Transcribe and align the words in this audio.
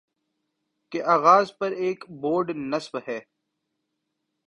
کے 0.91 1.03
آغاز 1.15 1.57
پر 1.57 1.71
ایک 1.83 1.99
بورڈ 2.21 2.51
نصب 2.55 2.97
ہے 3.07 3.19